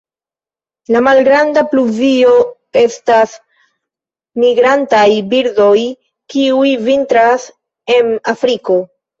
[0.93, 2.31] La Malgranda pluvio
[2.81, 3.35] estas
[4.45, 5.77] migrantaj birdoj
[6.35, 7.49] kiuj vintras
[7.99, 8.85] en Afriko.